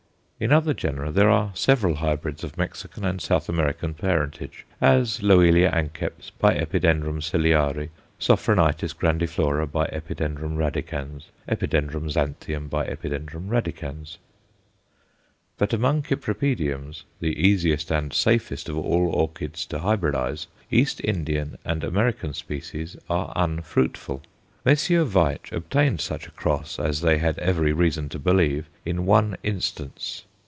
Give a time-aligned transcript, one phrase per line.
[0.43, 5.39] In other genera there are several hybrids of Mexican and South American parentage; as L.
[5.39, 6.81] anceps × Epid.
[7.21, 10.39] ciliare, Sophronitis grandiflora × Epid.
[10.57, 11.91] radicans, Epid.
[12.27, 13.25] xanthinum × Epid.
[13.49, 14.17] radicans.
[15.59, 21.83] But among Cypripediums, the easiest and safest of all orchids to hybridize, East Indian and
[21.83, 24.23] American species are unfruitful.
[24.65, 25.05] Messrs.
[25.07, 30.23] Veitch obtained such a cross, as they had every reason to believe, in one instance.